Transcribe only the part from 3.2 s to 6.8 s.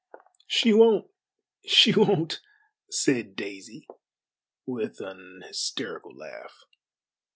Daisy, with an hysterical laugh.